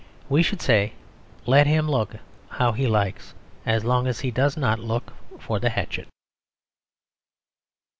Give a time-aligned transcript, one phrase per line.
[0.29, 0.93] We should say,
[1.45, 2.15] "Let him look
[2.49, 3.35] how he likes;
[3.67, 6.07] as long as he does not look for the hatchet."